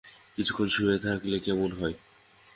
[0.35, 1.95] কিছুক্ষণ শুয়ে থাকলে কেমন হয়?